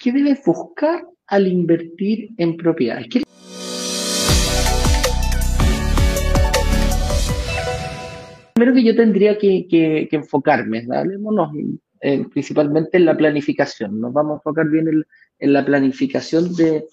¿qué 0.00 0.12
debes 0.12 0.42
buscar 0.44 1.06
al 1.26 1.46
invertir 1.46 2.30
en 2.38 2.56
propiedades? 2.56 3.06
Primero 8.54 8.74
que 8.74 8.82
yo 8.82 8.96
tendría 8.96 9.38
que, 9.38 10.08
enfocarme, 10.10 10.86
hablemosnos 10.92 11.50
eh, 12.00 12.26
principalmente 12.32 12.96
en 12.96 13.04
la 13.04 13.16
planificación. 13.16 14.00
Nos 14.00 14.12
vamos 14.12 14.32
a 14.32 14.36
enfocar 14.36 14.68
bien 14.68 15.04
en, 15.38 15.52
la 15.52 15.64
planificación 15.64 16.54
de, 16.54 16.84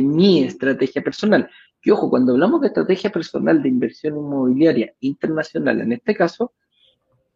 mi 0.00 0.44
estrategia 0.44 1.02
personal. 1.02 1.48
Y 1.84 1.90
ojo, 1.90 2.10
cuando 2.10 2.32
hablamos 2.32 2.60
de 2.60 2.68
estrategia 2.68 3.10
personal 3.10 3.62
de 3.62 3.68
inversión 3.68 4.16
inmobiliaria 4.16 4.92
internacional, 5.00 5.80
en 5.80 5.92
este 5.92 6.14
caso, 6.14 6.52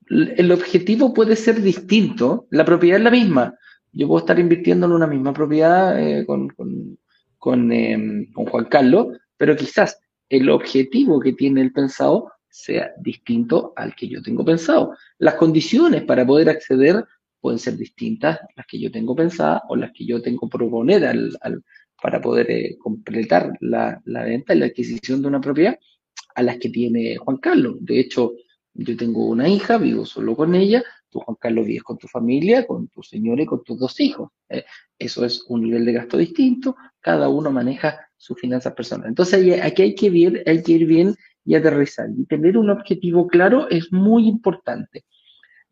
el 0.09 0.53
objetivo 0.53 1.13
puede 1.13 1.35
ser 1.35 1.61
distinto, 1.61 2.47
la 2.51 2.65
propiedad 2.65 2.99
es 2.99 3.05
la 3.05 3.11
misma. 3.11 3.59
Yo 3.97 4.07
puedo 4.07 4.19
estar 4.19 4.39
invirtiendo 4.39 4.85
en 4.85 4.93
una 4.93 5.07
misma 5.07 5.33
propiedad 5.33 5.99
eh, 5.99 6.27
con, 6.27 6.53
em, 7.73 8.31
con, 8.31 8.46
Juan 8.46 8.67
Carlos, 8.67 9.17
pero 9.39 9.57
quizás 9.57 9.99
el 10.29 10.50
objetivo 10.50 11.18
que 11.18 11.32
tiene 11.32 11.63
el 11.63 11.73
pensado 11.73 12.31
sea 12.51 12.90
distinto 13.01 13.73
al 13.75 13.95
que 13.95 14.07
yo 14.07 14.21
tengo 14.21 14.45
pensado. 14.45 14.95
Las 15.17 15.37
condiciones 15.37 16.03
para 16.03 16.27
poder 16.27 16.51
acceder 16.51 17.07
pueden 17.40 17.59
ser 17.59 17.79
distintas 17.79 18.39
las 18.54 18.67
que 18.67 18.79
yo 18.79 18.90
tengo 18.90 19.17
pensadas 19.17 19.63
o 19.68 19.77
las 19.77 19.93
que 19.93 20.04
yo 20.04 20.21
tengo 20.21 20.46
proponer 20.46 21.07
al, 21.07 21.65
para 22.03 22.21
poder 22.21 22.51
eh, 22.51 22.76
completar 22.79 23.51
la, 23.61 23.99
la, 24.04 24.25
venta 24.25 24.54
y 24.54 24.59
la 24.59 24.67
adquisición 24.67 25.23
de 25.23 25.29
una 25.29 25.40
propiedad 25.40 25.79
a 26.35 26.43
las 26.43 26.59
que 26.59 26.68
tiene 26.68 27.17
Juan 27.17 27.39
Carlos. 27.39 27.76
De 27.81 27.99
hecho, 27.99 28.35
yo 28.75 28.95
tengo 28.95 29.25
una 29.26 29.49
hija, 29.49 29.79
vivo 29.79 30.04
solo 30.04 30.37
con 30.37 30.54
ella, 30.54 30.85
tú, 31.11 31.21
Juan 31.21 31.37
Carlos, 31.41 31.67
vives 31.67 31.83
con 31.83 31.99
tu 31.99 32.09
familia, 32.09 32.67
con 32.67 32.89
tu 32.89 33.03
señora 33.03 33.42
y 33.42 33.47
con 33.47 33.62
tus 33.62 33.78
dos 33.78 33.98
hijos. 34.01 34.31
Eh, 34.48 34.65
eso 34.98 35.25
es 35.25 35.45
un 35.48 35.62
nivel 35.62 35.84
de 35.84 35.92
gasto 35.92 36.17
distinto, 36.17 36.77
cada 37.01 37.29
uno 37.29 37.51
maneja 37.51 37.98
sus 38.17 38.39
finanzas 38.41 38.73
personales. 38.75 39.11
Entonces, 39.11 39.61
aquí 39.63 39.83
hay 39.83 39.95
que, 39.95 40.07
ir, 40.07 40.43
hay 40.47 40.63
que 40.63 40.73
ir 40.73 40.87
bien 40.87 41.15
y 41.45 41.55
aterrizar. 41.55 42.09
Y 42.17 42.25
tener 42.25 42.59
un 42.59 42.71
objetivo 42.71 43.27
claro 43.27 43.69
es 43.71 43.93
muy 43.93 44.27
importante. 44.27 45.05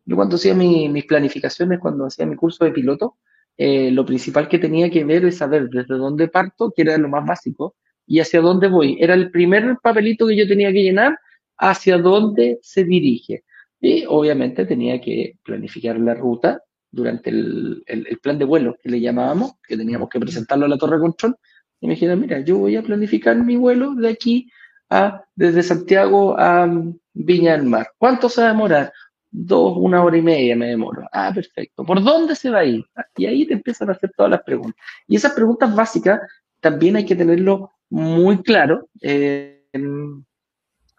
Yo 0.05 0.15
cuando 0.15 0.35
hacía 0.35 0.53
mis 0.53 1.05
planificaciones, 1.05 1.79
cuando 1.79 2.05
hacía 2.05 2.25
mi 2.25 2.35
curso 2.35 2.63
de 2.63 2.71
piloto, 2.71 3.17
eh, 3.57 3.89
lo 3.91 4.05
principal 4.05 4.47
que 4.47 4.59
tenía 4.59 4.89
que 4.89 5.03
ver 5.03 5.25
es 5.25 5.37
saber 5.37 5.69
desde 5.69 5.95
dónde 5.95 6.27
parto, 6.27 6.71
que 6.75 6.83
era 6.83 6.97
lo 6.97 7.09
más 7.09 7.25
básico, 7.25 7.75
y 8.05 8.19
hacia 8.19 8.41
dónde 8.41 8.67
voy. 8.67 8.97
Era 8.99 9.13
el 9.15 9.31
primer 9.31 9.77
papelito 9.81 10.27
que 10.27 10.35
yo 10.35 10.47
tenía 10.47 10.71
que 10.71 10.83
llenar 10.83 11.17
hacia 11.57 11.97
dónde 11.97 12.59
se 12.61 12.83
dirige. 12.83 13.43
Y 13.85 14.03
obviamente 14.07 14.65
tenía 14.65 14.99
que 14.99 15.37
planificar 15.43 15.99
la 15.99 16.15
ruta 16.15 16.59
durante 16.89 17.29
el, 17.29 17.83
plan 18.19 18.39
de 18.39 18.45
vuelo 18.45 18.75
que 18.81 18.89
le 18.89 18.99
llamábamos, 18.99 19.59
que 19.61 19.77
teníamos 19.77 20.09
que 20.09 20.19
presentarlo 20.19 20.65
a 20.65 20.69
la 20.69 20.79
torre 20.79 20.97
control. 20.97 21.35
Y 21.79 21.85
me 21.85 21.93
dijeron, 21.93 22.19
mira, 22.19 22.39
yo 22.39 22.57
voy 22.57 22.75
a 22.77 22.81
planificar 22.81 23.37
mi 23.37 23.57
vuelo 23.57 23.93
de 23.93 24.09
aquí 24.09 24.49
a, 24.89 25.23
desde 25.35 25.61
Santiago 25.61 26.35
a 26.35 26.67
Viña 27.13 27.51
del 27.51 27.67
Mar. 27.67 27.89
¿Cuánto 27.99 28.27
se 28.27 28.41
va 28.41 28.47
a 28.47 28.53
demorar? 28.53 28.91
Dos, 29.29 29.77
una 29.77 30.03
hora 30.03 30.17
y 30.17 30.23
media 30.23 30.55
me 30.55 30.69
demoro. 30.69 31.07
Ah, 31.11 31.31
perfecto. 31.31 31.85
¿Por 31.85 32.03
dónde 32.03 32.33
se 32.35 32.49
va 32.49 32.61
a 32.61 32.65
ir? 32.65 32.83
Y 33.17 33.27
ahí 33.27 33.45
te 33.45 33.53
empiezan 33.53 33.89
a 33.89 33.91
hacer 33.91 34.11
todas 34.17 34.31
las 34.31 34.41
preguntas. 34.41 34.83
Y 35.07 35.15
esas 35.15 35.33
preguntas 35.33 35.75
básicas 35.75 36.21
también 36.59 36.95
hay 36.95 37.05
que 37.05 37.15
tenerlo 37.15 37.69
muy 37.91 38.41
claro. 38.41 38.89
Eh, 38.99 39.61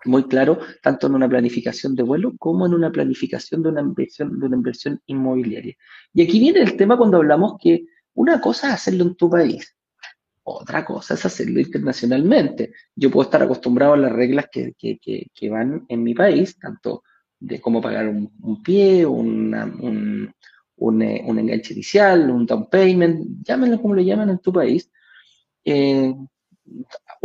muy 0.07 0.25
claro, 0.25 0.59
tanto 0.83 1.07
en 1.07 1.15
una 1.15 1.29
planificación 1.29 1.95
de 1.95 2.03
vuelo 2.03 2.35
como 2.39 2.67
en 2.67 2.75
una 2.75 2.91
planificación 2.91 3.63
de 3.63 3.69
una 3.71 3.81
inversión, 3.81 4.39
de 4.39 4.47
una 4.47 4.57
inversión 4.57 5.01
inmobiliaria. 5.07 5.75
Y 6.15 6.23
aquí 6.23 6.39
viene 6.41 6.61
el 6.61 6.77
tema 6.77 6.97
cuando 6.97 7.19
hablamos 7.19 7.57
que 7.61 7.87
una 8.15 8.41
cosa 8.41 8.69
es 8.69 8.75
hacerlo 8.75 9.05
en 9.05 9.15
tu 9.17 9.29
país, 9.29 9.77
otra 10.49 10.85
cosa 10.85 11.15
es 11.15 11.27
hacerlo 11.27 11.59
internacionalmente. 11.59 12.73
Yo 12.95 13.11
puedo 13.11 13.25
estar 13.25 13.43
acostumbrado 13.43 13.95
a 13.95 13.97
las 13.97 14.13
reglas 14.13 14.47
que, 14.51 15.51
van 15.51 15.85
en 15.89 16.03
mi 16.05 16.15
país, 16.15 16.57
tanto 16.57 17.03
de 17.41 17.61
cómo 17.61 17.81
pagar 17.81 18.09
un, 18.09 18.63
pie, 18.63 19.05
un, 19.05 19.53
un, 20.77 21.03
eh, 21.03 21.23
un, 21.27 21.39
enganche 21.39 21.75
inicial, 21.75 22.31
un 22.31 22.47
down 22.47 22.71
payment, 22.71 23.43
llámenlo 23.43 23.83
como 23.83 23.95
lo 23.95 24.03
llaman 24.03 24.31
en 24.31 24.39
tu 24.39 24.53
país. 24.53 24.89
Eh, 25.65 26.15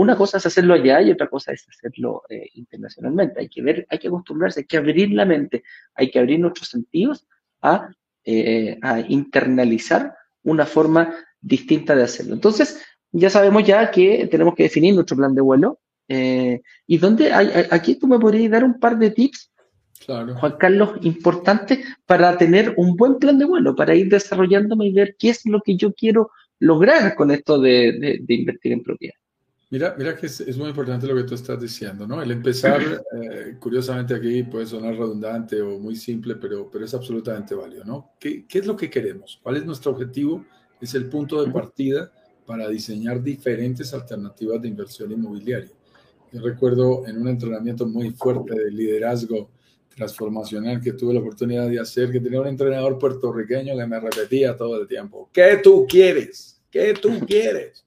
una 0.02 0.16
cosa 0.16 0.38
es 0.38 0.46
hacerlo 0.48 0.74
allá 0.74 1.00
y 1.02 1.12
otra 1.12 1.28
cosa 1.28 1.52
es 1.52 1.68
hacerlo 1.70 2.24
eh, 2.28 2.50
internacionalmente. 2.56 3.40
Hay 3.40 3.50
que 3.50 3.62
ver, 3.62 3.86
hay 3.88 4.00
que 4.00 4.08
acostumbrarse, 4.08 4.62
hay 4.62 4.66
que 4.66 4.78
abrir 4.78 5.12
la 5.12 5.26
mente, 5.26 5.64
hay 5.94 6.10
que 6.10 6.18
abrir 6.18 6.40
nuestros 6.40 6.70
sentidos 6.70 7.28
a, 7.62 7.90
eh, 8.24 8.80
a 8.82 9.00
internalizar 9.02 10.16
una 10.42 10.66
forma 10.66 11.14
distinta 11.40 11.96
de 11.96 12.04
hacerlo. 12.04 12.34
Entonces, 12.34 12.82
ya 13.12 13.30
sabemos 13.30 13.64
ya 13.64 13.92
que 13.92 14.28
tenemos 14.32 14.56
que 14.56 14.64
definir 14.64 14.96
nuestro 14.96 15.18
plan 15.18 15.36
de 15.36 15.42
vuelo. 15.42 15.80
Eh, 16.08 16.62
y 16.88 16.98
dónde 16.98 17.32
hay, 17.32 17.68
aquí 17.70 17.96
tú 17.96 18.08
me 18.08 18.18
podrías 18.18 18.52
dar 18.52 18.64
un 18.64 18.80
par 18.80 18.98
de 18.98 19.12
tips, 19.12 19.52
Juan 20.08 20.56
Carlos, 20.58 20.94
importantes 21.04 21.86
para 22.08 22.36
tener 22.36 22.74
un 22.76 22.96
buen 22.96 23.20
plan 23.20 23.38
de 23.38 23.46
vuelo, 23.46 23.76
para 23.76 23.94
ir 23.94 24.10
desarrollándome 24.10 24.88
y 24.88 24.94
ver 24.94 25.16
qué 25.18 25.30
es 25.30 25.46
lo 25.46 25.62
que 25.62 25.78
yo 25.78 25.94
quiero 25.94 26.32
lograr 26.58 27.14
con 27.14 27.30
esto 27.30 27.60
de, 27.60 28.20
de 28.20 28.34
invertir 28.34 28.72
en 28.72 28.82
propiedad. 28.82 29.21
Mira, 29.72 29.96
mira 29.98 30.18
que 30.18 30.26
es, 30.26 30.58
muy 30.58 30.68
importante 30.68 31.08
lo 31.08 31.16
que 31.16 31.24
tú 31.24 31.34
estás 31.34 31.60
diciendo, 31.62 32.06
¿no? 32.06 32.22
El 32.22 32.30
empezar, 32.32 32.82
eh, 33.22 33.56
curiosamente 33.58 34.14
aquí 34.14 34.44
puede 34.44 34.66
sonar 34.66 34.96
redundante 34.96 35.62
o 35.62 35.80
muy 35.80 35.96
simple, 35.96 36.36
pero, 36.36 36.70
pero 36.70 36.84
es 36.84 36.94
absolutamente 36.94 37.56
válido, 37.56 37.86
¿no? 37.86 38.12
¿Qué, 38.20 38.46
¿Qué, 38.46 38.60
es 38.60 38.66
lo 38.66 38.76
que 38.76 38.90
queremos? 38.90 39.40
¿Cuál 39.42 39.56
es 39.56 39.66
nuestro 39.66 39.92
objetivo? 39.94 40.46
Es 40.82 40.94
el 40.94 41.08
punto 41.08 41.42
de 41.42 41.54
partida 41.54 42.12
para 42.46 42.68
diseñar 42.68 43.24
diferentes 43.24 43.94
alternativas 43.94 44.62
de 44.62 44.68
inversión 44.68 45.10
inmobiliaria. 45.10 45.72
Yo 46.34 46.42
recuerdo 46.42 47.08
en 47.08 47.22
un 47.22 47.30
entrenamiento 47.30 47.88
muy 47.88 48.10
fuerte 48.10 48.54
de 48.54 48.72
liderazgo 48.72 49.52
transformacional 49.96 50.82
que 50.82 50.92
tuve 50.92 51.14
la 51.14 51.22
oportunidad 51.22 51.70
de 51.70 51.80
hacer, 51.80 52.12
que 52.12 52.20
tenía 52.20 52.42
un 52.42 52.48
entrenador 52.48 53.00
puertorriqueño 53.00 53.78
que 53.78 53.88
me 53.88 54.02
repetía 54.02 54.58
todo 54.58 54.82
el 54.82 54.88
tiempo, 54.88 55.30
¿qué 55.32 55.62
tú 55.64 55.86
quieres? 55.88 56.62
¿Qué 56.70 56.94
tú 56.94 57.20
quieres? 57.26 57.86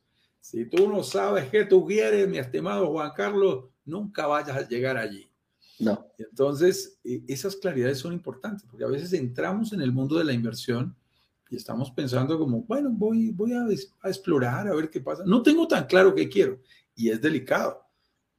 Si 0.55 0.67
tú 0.67 0.89
no 0.89 1.03
sabes 1.03 1.49
qué 1.51 1.65
tú 1.65 1.85
quieres, 1.85 2.29
mi 2.29 2.39
estimado 2.39 2.87
Juan 2.93 3.11
Carlos, 3.17 3.65
nunca 3.85 4.29
vayas 4.29 4.57
a 4.57 4.69
llegar 4.69 4.97
allí. 4.97 5.29
No. 5.81 6.07
Entonces, 6.17 7.01
e, 7.03 7.25
esas 7.27 7.57
claridades 7.57 7.99
son 7.99 8.13
importantes 8.13 8.65
porque 8.71 8.85
a 8.85 8.89
veces 8.89 9.13
entramos 9.15 9.73
en 9.73 9.81
el 9.81 9.91
mundo 9.91 10.17
de 10.17 10.23
la 10.23 10.33
inversión 10.33 10.95
y 11.51 11.57
estamos 11.57 11.91
pensando 11.91 12.39
como, 12.39 12.63
bueno, 12.63 12.91
voy, 12.93 13.33
voy 13.33 13.53
a, 13.53 13.67
explorar, 14.09 14.69
a 14.69 14.75
ver 14.77 14.89
qué 14.91 15.01
pasa. 15.01 15.25
No 15.27 15.43
tengo 15.43 15.67
tan 15.67 15.87
claro 15.87 16.15
qué 16.15 16.29
quiero 16.29 16.61
y 16.95 17.11
es 17.11 17.21
delicado 17.21 17.85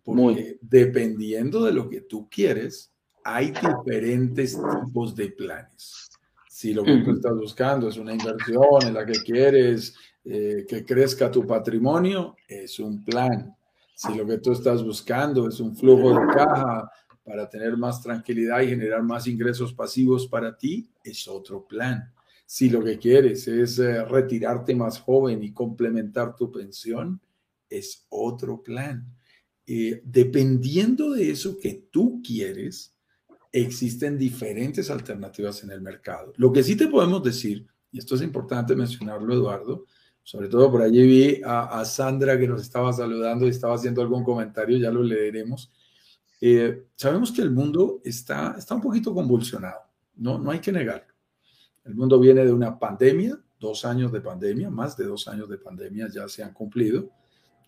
porque 0.02 0.58
dependiendo 0.62 1.66
de 1.66 1.74
lo 1.74 1.90
que 1.90 2.00
tú 2.00 2.30
quieres, 2.30 2.94
hay 3.26 3.52
diferentes 3.52 4.58
tipos 4.58 5.14
de 5.14 5.28
planes. 5.32 6.10
Si 6.56 6.74
lo 6.74 6.86
que 6.86 7.00
tú 7.00 7.12
estás 7.12 7.36
buscando 7.36 7.90
es 7.90 7.98
una 7.98 8.14
inversión 8.14 8.82
en 8.88 8.94
la 8.94 9.06
que 9.06 9.22
quieres 9.26 9.94
eh, 10.24 10.66
que 10.66 10.86
crezca 10.86 11.30
tu 11.30 11.46
patrimonio, 11.46 12.38
es 12.48 12.80
un 12.80 13.04
plan. 13.04 13.54
Si 13.94 14.16
lo 14.16 14.26
que 14.26 14.38
tú 14.38 14.54
estás 14.54 14.82
buscando 14.82 15.50
es 15.50 15.60
un 15.60 15.76
flujo 15.76 16.18
de 16.18 16.26
caja 16.34 16.90
para 17.26 17.50
tener 17.50 17.76
más 17.76 18.02
tranquilidad 18.02 18.62
y 18.62 18.70
generar 18.70 19.04
más 19.04 19.28
ingresos 19.28 19.74
pasivos 19.74 20.28
para 20.28 20.58
ti, 20.58 20.90
es 21.04 21.28
otro 21.28 21.68
plan. 21.68 22.14
Si 22.46 22.70
lo 22.70 22.82
que 22.82 22.98
quieres 23.00 23.46
es 23.50 23.78
eh, 23.80 24.06
retirarte 24.06 24.74
más 24.74 25.02
joven 25.02 25.44
y 25.44 25.52
complementar 25.52 26.38
tu 26.38 26.54
pensión, 26.54 27.20
es 27.70 28.06
otro 28.08 28.64
plan. 28.64 29.06
Eh, 29.68 30.02
dependiendo 30.06 31.12
de 31.12 31.32
eso 31.32 31.60
que 31.60 31.90
tú 31.92 32.22
quieres, 32.26 32.95
existen 33.62 34.18
diferentes 34.18 34.92
alternativas 34.92 35.64
en 35.64 35.72
el 35.72 35.80
mercado. 35.80 36.34
Lo 36.36 36.52
que 36.52 36.62
sí 36.62 36.76
te 36.76 36.88
podemos 36.88 37.24
decir, 37.24 37.66
y 37.90 38.00
esto 38.00 38.16
es 38.16 38.22
importante 38.22 38.76
mencionarlo, 38.76 39.34
Eduardo, 39.34 39.86
sobre 40.24 40.50
todo 40.50 40.70
por 40.70 40.82
allí 40.82 41.06
vi 41.06 41.42
a, 41.46 41.86
Sandra 41.86 42.38
que 42.38 42.48
nos 42.48 42.62
estaba 42.62 42.92
saludando 42.92 43.46
y 43.46 43.52
estaba 43.52 43.76
haciendo 43.76 44.02
algún 44.02 44.24
comentario, 44.24 44.78
ya 44.78 44.92
lo 44.92 45.02
leeremos. 45.02 45.72
Eh, 46.42 46.88
sabemos 46.96 47.32
que 47.32 47.42
el 47.42 47.52
mundo 47.52 48.02
está, 48.04 48.56
está 48.58 48.76
un 48.76 48.82
poquito 48.82 49.14
convulsionado, 49.14 49.82
no, 50.18 50.38
no 50.38 50.52
hay 50.52 50.60
que 50.60 50.74
negarlo. 50.74 51.14
El 51.86 51.96
mundo 51.96 52.20
viene 52.20 52.44
de 52.44 52.52
una 52.52 52.78
pandemia, 52.78 53.40
dos 53.58 53.86
años 53.86 54.12
de 54.12 54.20
pandemia, 54.20 54.70
más 54.70 54.98
de 54.98 55.06
dos 55.06 55.30
años 55.30 55.48
de 55.48 55.60
pandemia 55.60 56.10
ya 56.14 56.28
se 56.28 56.44
han 56.44 56.52
cumplido, 56.52 57.10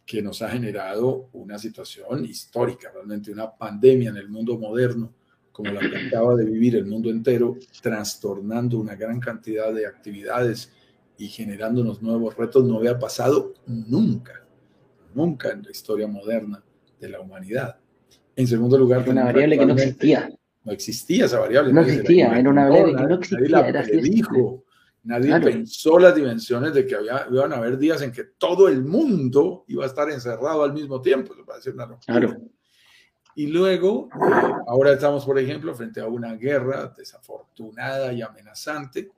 que 0.06 0.22
nos 0.22 0.42
ha 0.42 0.50
generado 0.50 1.30
una 1.34 1.58
situación 1.58 2.26
histórica, 2.26 2.92
realmente 2.94 3.32
una 3.32 3.56
pandemia 3.56 4.10
en 4.10 4.18
el 4.18 4.30
mundo 4.30 4.58
moderno, 4.58 5.14
como 5.58 5.72
la 5.72 5.80
que 5.80 5.98
acaba 5.98 6.36
de 6.36 6.46
vivir 6.46 6.76
el 6.76 6.86
mundo 6.86 7.10
entero, 7.10 7.58
trastornando 7.82 8.78
una 8.78 8.96
gran 8.96 9.20
cantidad 9.20 9.74
de 9.74 9.88
actividades 9.88 10.72
y 11.18 11.30
generando 11.30 11.82
unos 11.82 12.00
nuevos 12.00 12.38
retos 12.38 12.64
no 12.64 12.78
había 12.78 13.00
pasado 13.00 13.56
nunca, 13.66 14.46
nunca 15.16 15.50
en 15.50 15.64
la 15.64 15.72
historia 15.72 16.06
moderna 16.06 16.64
de 17.00 17.10
la 17.10 17.22
humanidad. 17.22 17.76
En 18.36 18.46
segundo 18.46 18.78
lugar, 18.78 19.10
una 19.10 19.24
variable 19.24 19.58
que 19.58 19.66
no 19.66 19.74
existía. 19.74 20.30
No 20.64 20.72
existía 20.72 21.26
esa 21.26 21.40
variable. 21.40 21.74
No 21.74 21.82
existía, 21.82 22.38
era 22.38 22.50
una 22.52 22.70
variable 22.70 22.96
que 22.96 23.08
no 23.08 23.16
existía. 23.16 23.50
Nadie 23.50 23.74
la 23.74 23.84
predijo, 23.84 24.64
Nadie 25.06 25.40
pensó 25.40 25.98
las 25.98 26.14
dimensiones 26.14 26.72
de 26.76 26.86
que 26.86 26.94
había, 26.94 27.26
iban 27.32 27.52
a 27.52 27.56
haber 27.56 27.80
días 27.80 28.04
en 28.04 28.12
que 28.12 28.26
todo 28.38 28.68
el 28.68 28.84
mundo 28.84 29.66
iba 29.70 29.86
a 29.86 29.88
estar 29.88 30.08
encerrado 30.12 30.64
al 30.64 30.74
mismo 30.74 31.02
tiempo. 31.02 31.34
Eso 31.34 31.44
parece 31.44 31.72
una 31.72 31.88
locura. 31.88 32.38
Y 33.38 33.46
luego, 33.46 34.10
eh, 34.16 34.52
ahora 34.68 34.94
estamos, 34.94 35.24
por 35.24 35.38
ejemplo, 35.38 35.76
frente 35.76 36.02
a 36.02 36.08
una 36.08 36.34
guerra 36.36 36.92
desafortunada 36.98 38.12
y 38.12 38.24
amenazante 38.24 39.12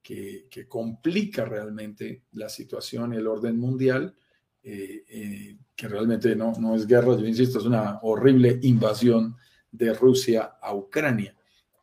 que, 0.00 0.46
que 0.48 0.68
complica 0.68 1.44
realmente 1.44 2.22
la 2.34 2.48
situación 2.48 3.14
el 3.14 3.26
orden 3.26 3.58
mundial, 3.58 4.14
eh, 4.62 5.02
eh, 5.08 5.56
que 5.74 5.88
realmente 5.88 6.36
no, 6.36 6.52
no 6.52 6.76
es 6.76 6.86
guerra, 6.86 7.16
yo 7.16 7.26
insisto, 7.26 7.58
es 7.58 7.64
una 7.64 7.98
horrible 8.02 8.60
invasión 8.62 9.36
de 9.72 9.92
Rusia 9.92 10.54
a 10.62 10.72
Ucrania 10.72 11.34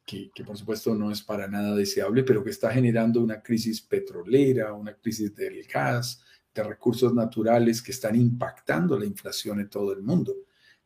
que, 0.06 0.44
por 0.46 0.58
supuesto 0.58 0.96
no 0.96 1.12
es 1.12 1.22
para 1.22 1.48
nada 1.48 1.76
deseable, 1.76 2.24
pero 2.24 2.44
que 2.44 2.50
está 2.50 2.72
generando 2.72 3.22
una 3.22 3.42
crisis 3.42 3.82
petrolera, 3.82 4.74
una 4.74 4.94
crisis 4.94 5.36
del 5.36 5.64
gas, 5.64 6.22
de 6.54 6.64
recursos 6.64 7.14
naturales 7.14 7.82
que 7.82 7.92
están 7.92 8.16
impactando 8.16 8.98
la 8.98 9.06
inflación 9.06 9.60
en 9.60 9.70
todo 9.70 9.94
el 9.94 10.02
mundo. 10.02 10.36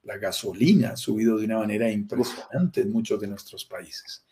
La 0.05 0.17
gasolina 0.17 0.91
ha 0.91 0.97
subido 0.97 1.37
de 1.37 1.45
una 1.45 1.57
manera 1.59 1.91
impresionante 1.91 2.81
en 2.81 2.91
muchos 2.91 3.19
de 3.19 3.27
nuestros 3.27 3.65
países. 3.65 4.25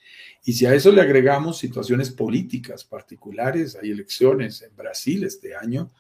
Y 0.45 0.53
si 0.53 0.65
a 0.65 0.73
eso 0.73 0.91
le 0.91 1.01
agregamos 1.01 1.57
situaciones 1.57 2.09
políticas 2.11 2.83
particulares, 2.83 3.75
hay 3.81 3.91
elecciones 3.91 4.61
en 4.61 4.75
Brasil 4.75 5.23
este 5.23 5.55
año, 5.55 5.91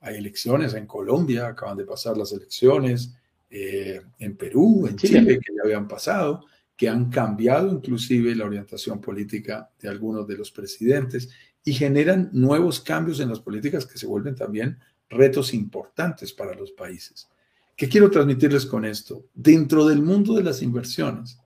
hay 0.00 0.16
elecciones 0.16 0.74
en 0.74 0.86
Colombia, 0.86 1.48
acaban 1.48 1.76
de 1.76 1.84
pasar 1.84 2.16
las 2.16 2.32
elecciones, 2.32 3.14
eh, 3.50 4.00
en 4.18 4.36
Perú, 4.36 4.86
en 4.88 4.96
Chile, 4.96 5.38
que 5.38 5.54
ya 5.54 5.62
habían 5.64 5.86
pasado, 5.86 6.44
que 6.76 6.88
han 6.88 7.08
cambiado 7.08 7.72
inclusive 7.72 8.34
la 8.34 8.46
orientación 8.46 9.00
política 9.00 9.70
de 9.80 9.88
algunos 9.88 10.26
de 10.26 10.36
los 10.36 10.50
presidentes 10.50 11.30
y 11.62 11.72
generan 11.72 12.30
nuevos 12.32 12.80
cambios 12.80 13.20
en 13.20 13.28
las 13.28 13.40
políticas 13.40 13.86
que 13.86 13.96
se 13.96 14.06
vuelven 14.06 14.34
también 14.34 14.78
retos 15.08 15.54
importantes 15.54 16.32
para 16.32 16.54
los 16.54 16.72
países. 16.72 17.28
¿Qué 17.76 17.88
quiero 17.88 18.10
transmitirles 18.10 18.66
con 18.66 18.84
esto? 18.84 19.26
Dentro 19.34 19.86
del 19.86 20.02
mundo 20.02 20.34
de 20.34 20.42
las 20.42 20.62
inversiones 20.62 21.38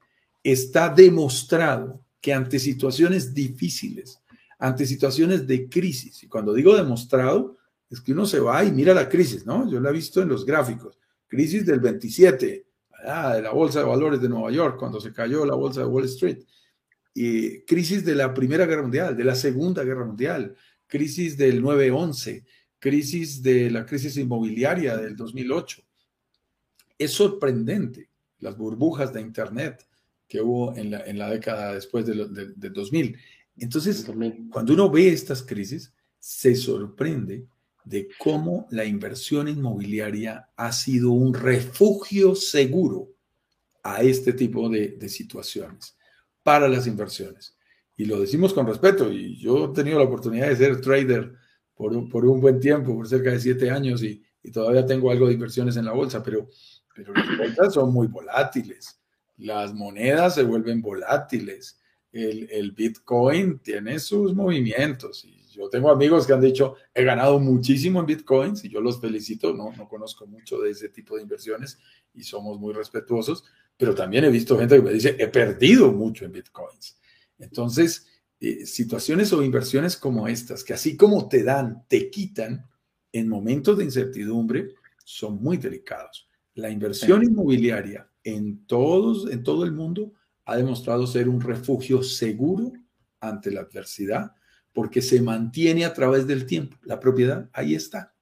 está 0.42 0.88
demostrado 0.88 2.04
que 2.20 2.32
ante 2.32 2.58
situaciones 2.58 3.32
difíciles, 3.32 4.20
ante 4.58 4.86
situaciones 4.86 5.46
de 5.46 5.68
crisis, 5.68 6.22
y 6.22 6.28
cuando 6.28 6.52
digo 6.52 6.76
demostrado, 6.76 7.56
es 7.88 8.00
que 8.00 8.12
uno 8.12 8.26
se 8.26 8.40
va 8.40 8.64
y 8.64 8.72
mira 8.72 8.92
la 8.92 9.08
crisis, 9.08 9.46
¿no? 9.46 9.70
Yo 9.70 9.80
la 9.80 9.90
he 9.90 9.92
visto 9.92 10.20
en 10.20 10.28
los 10.28 10.44
gráficos, 10.44 10.98
crisis 11.26 11.64
del 11.64 11.80
27, 11.80 12.68
Ah, 13.04 13.34
de 13.34 13.42
la 13.42 13.52
Bolsa 13.52 13.80
de 13.80 13.84
Valores 13.86 14.20
de 14.20 14.28
Nueva 14.28 14.50
York, 14.50 14.76
cuando 14.78 15.00
se 15.00 15.12
cayó 15.12 15.46
la 15.46 15.54
Bolsa 15.54 15.80
de 15.80 15.86
Wall 15.86 16.04
Street, 16.06 16.38
y 17.14 17.60
crisis 17.62 18.04
de 18.04 18.14
la 18.14 18.34
Primera 18.34 18.66
Guerra 18.66 18.82
Mundial, 18.82 19.16
de 19.16 19.24
la 19.24 19.34
Segunda 19.34 19.84
Guerra 19.84 20.04
Mundial, 20.04 20.56
crisis 20.86 21.36
del 21.36 21.62
9-11, 21.62 22.44
crisis 22.78 23.42
de 23.42 23.70
la 23.70 23.86
crisis 23.86 24.16
inmobiliaria 24.16 24.96
del 24.96 25.16
2008. 25.16 25.82
Es 26.98 27.12
sorprendente 27.12 28.08
las 28.40 28.56
burbujas 28.56 29.12
de 29.12 29.20
Internet 29.20 29.86
que 30.26 30.40
hubo 30.40 30.76
en 30.76 30.90
la, 30.90 31.00
en 31.06 31.18
la 31.18 31.30
década 31.30 31.74
después 31.74 32.04
del 32.04 32.54
de, 32.56 32.70
2000. 32.70 33.16
Entonces, 33.56 34.06
cuando 34.50 34.74
uno 34.74 34.90
ve 34.90 35.08
estas 35.08 35.42
crisis, 35.42 35.92
se 36.18 36.54
sorprende 36.54 37.46
de 37.84 38.08
cómo 38.18 38.66
la 38.70 38.84
inversión 38.84 39.48
inmobiliaria 39.48 40.50
ha 40.56 40.72
sido 40.72 41.12
un 41.12 41.32
refugio 41.32 42.34
seguro 42.34 43.08
a 43.82 44.02
este 44.02 44.34
tipo 44.34 44.68
de, 44.68 45.08
situaciones 45.08 45.96
para 46.42 46.68
las 46.68 46.86
inversiones. 46.86 47.56
Y 47.96 48.04
lo 48.04 48.20
decimos 48.20 48.52
con 48.52 48.66
respeto, 48.66 49.10
y 49.10 49.38
yo 49.38 49.66
he 49.70 49.74
tenido 49.74 49.98
la 49.98 50.04
oportunidad 50.04 50.48
de 50.48 50.56
ser 50.56 50.80
trader 50.80 51.32
por 51.74 51.96
un, 51.96 52.08
por 52.08 52.26
un 52.26 52.40
buen 52.40 52.60
tiempo, 52.60 52.94
por 52.94 53.08
cerca 53.08 53.30
de 53.30 53.40
siete 53.40 53.70
años, 53.70 54.02
y, 54.02 54.22
todavía 54.52 54.86
tengo 54.86 55.10
algo 55.10 55.26
de 55.26 55.34
inversiones 55.34 55.76
en 55.76 55.84
la 55.84 55.92
bolsa, 55.92 56.22
pero, 56.22 56.48
pero 56.98 57.14
las 57.14 57.38
bolsas 57.38 57.74
son 57.74 57.92
muy 57.92 58.08
volátiles, 58.08 59.00
las 59.36 59.72
monedas 59.72 60.34
se 60.34 60.42
vuelven 60.42 60.82
volátiles, 60.82 61.80
el, 62.10 62.48
el 62.50 62.72
Bitcoin 62.72 63.60
tiene 63.60 64.00
sus 64.00 64.34
movimientos, 64.34 65.24
y 65.24 65.38
yo 65.58 65.68
tengo 65.68 65.90
amigos 65.90 66.26
que 66.26 66.32
han 66.32 66.40
dicho, 66.40 66.74
he 66.92 67.04
ganado 67.04 67.38
muchísimo 67.38 68.00
en 68.00 68.06
bitcoins 68.06 68.64
y 68.64 68.68
yo 68.68 68.80
los 68.80 69.00
felicito, 69.00 69.52
no, 69.52 69.72
no 69.76 69.88
conozco 69.88 70.26
mucho 70.26 70.60
de 70.60 70.70
ese 70.70 70.88
tipo 70.88 71.16
de 71.16 71.22
inversiones 71.22 71.78
y 72.14 72.22
somos 72.22 72.58
muy 72.60 72.72
respetuosos, 72.72 73.44
pero 73.76 73.94
también 73.94 74.24
he 74.24 74.30
visto 74.30 74.58
gente 74.58 74.76
que 74.76 74.82
me 74.82 74.92
dice, 74.92 75.16
he 75.18 75.26
perdido 75.28 75.92
mucho 75.92 76.24
en 76.24 76.32
bitcoins. 76.32 76.96
Entonces, 77.38 78.06
eh, 78.40 78.66
situaciones 78.66 79.32
o 79.32 79.42
inversiones 79.42 79.96
como 79.96 80.28
estas, 80.28 80.62
que 80.62 80.74
así 80.74 80.96
como 80.96 81.28
te 81.28 81.42
dan, 81.42 81.84
te 81.88 82.08
quitan 82.08 82.68
en 83.12 83.28
momentos 83.28 83.78
de 83.78 83.84
incertidumbre, 83.84 84.74
son 85.04 85.42
muy 85.42 85.56
delicados. 85.56 86.27
La 86.58 86.70
inversión 86.70 87.22
inmobiliaria 87.22 88.10
en, 88.24 88.66
todos, 88.66 89.30
en 89.30 89.44
todo 89.44 89.62
el 89.62 89.70
mundo 89.70 90.14
ha 90.44 90.56
demostrado 90.56 91.06
ser 91.06 91.28
un 91.28 91.40
refugio 91.40 92.02
seguro 92.02 92.72
ante 93.20 93.52
la 93.52 93.60
adversidad 93.60 94.32
porque 94.72 95.00
se 95.00 95.22
mantiene 95.22 95.84
a 95.84 95.94
través 95.94 96.26
del 96.26 96.46
tiempo. 96.46 96.76
La 96.82 96.98
propiedad 96.98 97.48
ahí 97.52 97.76
está, 97.76 98.12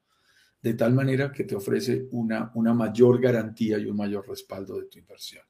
de 0.61 0.75
tal 0.75 0.93
manera 0.93 1.33
que 1.33 1.45
te 1.45 1.57
ofrece 1.57 2.09
una, 2.11 2.53
una 2.55 2.75
mayor 2.75 3.23
garantía 3.23 3.79
y 3.79 3.87
un 3.87 3.97
mayor 3.97 4.29
respaldo 4.29 4.79
de 4.79 4.85
tu 4.85 4.99
inversión. 4.99 5.43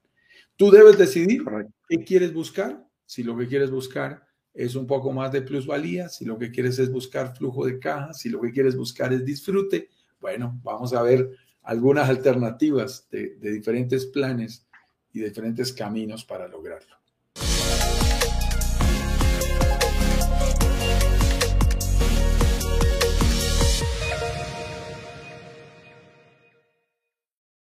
Tú 0.54 0.70
debes 0.70 0.96
decidir 0.96 1.42
qué 1.88 2.04
quieres 2.04 2.32
buscar. 2.32 2.86
Si 3.04 3.24
lo 3.24 3.36
que 3.36 3.48
quieres 3.48 3.72
buscar 3.72 4.24
es 4.54 4.76
un 4.76 4.86
poco 4.86 5.10
más 5.10 5.32
de 5.32 5.42
plusvalía, 5.42 6.08
si 6.08 6.24
lo 6.24 6.38
que 6.38 6.52
quieres 6.52 6.78
es 6.78 6.92
buscar 6.92 7.36
flujo 7.36 7.66
de 7.66 7.80
caja, 7.80 8.12
si 8.12 8.28
lo 8.28 8.40
que 8.40 8.52
quieres 8.52 8.76
buscar 8.76 9.12
es 9.12 9.24
disfrute, 9.24 9.88
bueno, 10.20 10.60
vamos 10.62 10.92
a 10.92 11.02
ver 11.02 11.28
algunas 11.66 12.08
alternativas 12.08 13.08
de, 13.10 13.36
diferentes 13.36 14.06
planes 14.06 14.64
y 15.12 15.20
diferentes 15.20 15.72
caminos 15.72 16.24
para 16.24 16.46
lograrlo. 16.46 16.96